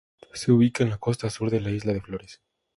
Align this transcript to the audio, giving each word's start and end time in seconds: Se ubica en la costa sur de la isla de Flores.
Se 0.33 0.51
ubica 0.51 0.83
en 0.83 0.89
la 0.89 0.97
costa 0.97 1.29
sur 1.29 1.51
de 1.51 1.59
la 1.61 1.69
isla 1.69 1.93
de 1.93 2.01
Flores. 2.01 2.41